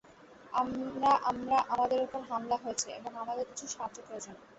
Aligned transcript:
আমরা-আমরা-আমাদের 0.53 1.99
ওপর 2.03 2.21
হামলা 2.29 2.57
হয়েছে, 2.57 2.89
এবং 2.91 3.11
আমাদের 3.15 3.45
কিছু 3.49 3.65
সাহায্য 3.67 3.97
প্রয়োজন। 4.07 4.35